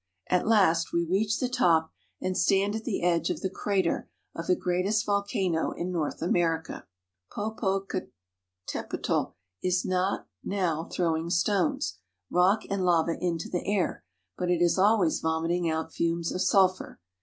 At 0.31 0.47
last 0.47 0.91
we 0.91 1.05
reach 1.05 1.37
the 1.39 1.47
top, 1.47 1.91
and 2.19 2.35
stand 2.35 2.75
at 2.75 2.85
the 2.85 3.03
edge 3.03 3.29
of 3.29 3.41
the 3.41 3.51
crater 3.51 4.09
of 4.35 4.47
the 4.47 4.55
greatest 4.55 5.05
volcano 5.05 5.73
in 5.73 5.91
North 5.91 6.23
America. 6.23 6.87
Popocatepetl 7.31 9.35
is 9.61 9.85
not 9.85 10.27
now 10.43 10.85
throwing 10.85 11.29
stones, 11.29 11.99
rock, 12.31 12.63
and 12.67 12.83
lava 12.83 13.15
into 13.23 13.47
the 13.47 13.63
air, 13.67 14.03
but 14.39 14.49
it 14.49 14.59
is 14.63 14.79
always 14.79 15.19
vomiting 15.19 15.69
out 15.69 15.93
fumes 15.93 16.31
of 16.31 16.41
sulphur. 16.41 16.99